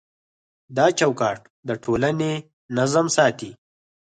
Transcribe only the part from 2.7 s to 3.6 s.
نظم ساتي.